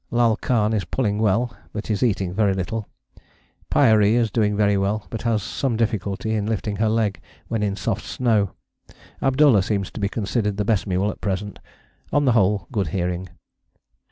Lal 0.09 0.35
Khan 0.35 0.73
is 0.73 0.83
pulling 0.83 1.19
well, 1.19 1.55
but 1.73 1.91
is 1.91 2.01
eating 2.01 2.33
very 2.33 2.55
little. 2.55 2.87
Pyaree 3.69 4.15
is 4.15 4.31
doing 4.31 4.57
very 4.57 4.75
well, 4.75 5.05
but 5.11 5.21
has 5.21 5.43
some 5.43 5.77
difficulty 5.77 6.33
in 6.33 6.47
lifting 6.47 6.77
her 6.77 6.89
leg 6.89 7.21
when 7.49 7.61
in 7.61 7.75
soft 7.75 8.03
snow. 8.03 8.55
Abdullah 9.21 9.61
seems 9.61 9.91
to 9.91 9.99
be 9.99 10.09
considered 10.09 10.57
the 10.57 10.65
best 10.65 10.87
mule 10.87 11.11
at 11.11 11.21
present. 11.21 11.59
On 12.11 12.25
the 12.25 12.31
whole 12.31 12.67
good 12.71 12.87
hearing. 12.87 13.29